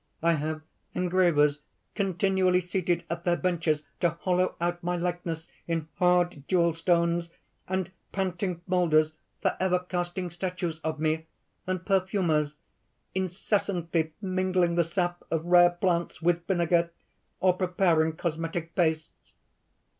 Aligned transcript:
I 0.23 0.33
have 0.33 0.63
engravers 0.95 1.59
continually 1.93 2.59
seated 2.59 3.03
at 3.07 3.23
their 3.23 3.37
benches 3.37 3.83
to 3.99 4.09
hollow 4.09 4.55
out 4.59 4.81
my 4.83 4.95
likeness 4.97 5.47
in 5.67 5.87
hard 5.99 6.43
jewel 6.47 6.73
stones, 6.73 7.29
and 7.67 7.91
panting 8.11 8.61
molders 8.65 9.13
forever 9.43 9.77
casting 9.77 10.31
statues 10.31 10.79
of 10.79 10.99
me, 10.99 11.27
and 11.67 11.85
perfumers 11.85 12.57
incessantly 13.13 14.13
mingling 14.23 14.73
the 14.73 14.83
sap 14.83 15.21
of 15.29 15.45
rare 15.45 15.69
plants 15.69 16.19
with 16.19 16.47
vinegar, 16.47 16.89
or 17.39 17.53
preparing 17.55 18.13
cosmetic 18.15 18.73
pastes. 18.73 19.33